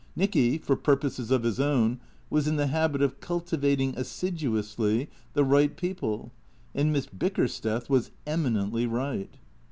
[0.15, 1.99] Nicky, for purposes of his own,
[2.31, 6.31] was in the habit of cultivating, assiduously, the right people;
[6.73, 9.35] and Miss Bickersteth was eminently right.